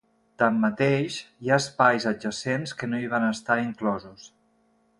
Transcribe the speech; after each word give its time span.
Tanmateix, 0.43 1.17
hi 1.43 1.51
ha 1.51 1.59
espais 1.63 2.07
adjacents 2.13 2.73
que 2.81 2.89
no 2.93 3.03
hi 3.03 3.13
van 3.13 3.27
estar 3.29 3.59
inclosos. 3.67 4.27